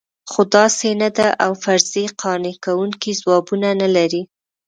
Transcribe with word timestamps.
خو 0.31 0.41
داسې 0.55 0.87
نه 1.01 1.09
ده 1.17 1.27
او 1.45 1.51
فرضیې 1.63 2.05
قانع 2.21 2.53
کوونکي 2.65 3.11
ځوابونه 3.21 3.69
نه 3.81 3.87
لري. 3.95 4.21